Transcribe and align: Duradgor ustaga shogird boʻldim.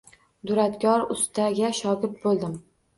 Duradgor 0.51 1.05
ustaga 1.17 1.73
shogird 1.85 2.21
boʻldim. 2.29 2.63